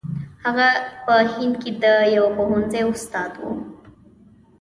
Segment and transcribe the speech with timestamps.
[0.43, 0.67] هغه
[1.05, 3.51] په هند کې د یوه پوهنځي استاد وو.